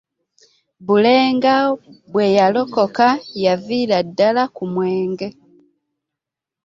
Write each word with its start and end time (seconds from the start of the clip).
Bulega 0.85 1.55
bwe 2.11 2.25
yalokoka 2.37 3.07
yaviira 3.45 3.97
ddala 4.07 4.43
ku 4.55 4.63
mwenge. 4.73 5.27